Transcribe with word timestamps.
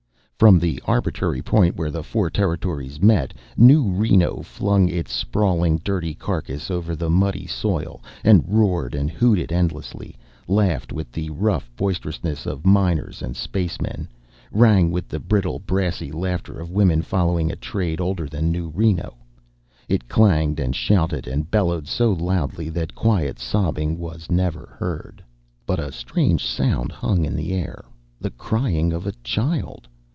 From 0.41 0.57
the 0.57 0.81
arbitrary 0.85 1.43
point 1.43 1.75
where 1.75 1.91
the 1.91 2.01
four 2.01 2.31
territories 2.31 2.99
met, 2.99 3.31
New 3.57 3.83
Reno 3.91 4.41
flung 4.41 4.89
its 4.89 5.13
sprawling, 5.13 5.77
dirty 5.83 6.15
carcass 6.15 6.71
over 6.71 6.95
the 6.95 7.11
muddy 7.11 7.45
soil 7.45 8.01
and 8.23 8.43
roared 8.47 8.95
and 8.95 9.11
hooted 9.11 9.51
endlessly, 9.51 10.15
laughed 10.47 10.91
with 10.91 11.11
the 11.11 11.29
rough 11.29 11.69
boisterousness 11.75 12.47
of 12.47 12.65
miners 12.65 13.21
and 13.21 13.35
spacemen, 13.37 14.09
rang 14.51 14.89
with 14.89 15.09
the 15.09 15.19
brittle, 15.19 15.59
brassy 15.59 16.11
laughter 16.11 16.59
of 16.59 16.71
women 16.71 17.03
following 17.03 17.51
a 17.51 17.55
trade 17.55 18.01
older 18.01 18.25
than 18.25 18.51
New 18.51 18.69
Reno. 18.69 19.17
It 19.87 20.09
clanged 20.09 20.59
and 20.59 20.75
shouted 20.75 21.27
and 21.27 21.51
bellowed 21.51 21.87
so 21.87 22.13
loudly 22.13 22.67
that 22.69 22.95
quiet 22.95 23.37
sobbing 23.37 23.99
was 23.99 24.31
never 24.31 24.75
heard. 24.79 25.23
But 25.67 25.79
a 25.79 25.91
strange 25.91 26.43
sound 26.43 26.91
hung 26.91 27.25
in 27.25 27.35
the 27.35 27.53
air, 27.53 27.85
the 28.19 28.31
crying 28.31 28.91
of 28.91 29.05
a 29.05 29.13
child. 29.23 29.87